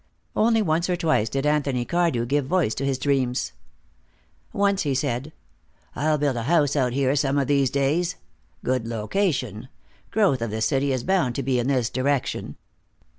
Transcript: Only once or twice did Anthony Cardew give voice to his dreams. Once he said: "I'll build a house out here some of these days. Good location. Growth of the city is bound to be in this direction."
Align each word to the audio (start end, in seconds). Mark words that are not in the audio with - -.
Only 0.35 0.63
once 0.63 0.89
or 0.89 0.95
twice 0.97 1.29
did 1.29 1.45
Anthony 1.45 1.85
Cardew 1.85 2.25
give 2.25 2.47
voice 2.47 2.73
to 2.73 2.83
his 2.85 2.97
dreams. 2.97 3.51
Once 4.51 4.81
he 4.81 4.95
said: 4.95 5.31
"I'll 5.95 6.17
build 6.17 6.37
a 6.37 6.41
house 6.49 6.75
out 6.75 6.93
here 6.93 7.15
some 7.15 7.37
of 7.37 7.45
these 7.45 7.69
days. 7.69 8.15
Good 8.65 8.87
location. 8.87 9.69
Growth 10.09 10.41
of 10.41 10.49
the 10.49 10.61
city 10.61 10.91
is 10.91 11.03
bound 11.03 11.35
to 11.35 11.43
be 11.43 11.59
in 11.59 11.67
this 11.67 11.91
direction." 11.91 12.55